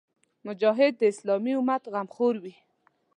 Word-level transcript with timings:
مجاهد 0.45 0.93
د 0.97 1.03
اسلامي 1.13 1.53
امت 1.59 1.83
غمخور 1.93 2.35
وي. 2.43 2.53